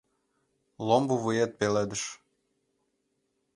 Ломбо 0.87 1.15
вует 1.23 1.51
пеледыш- 1.59 2.03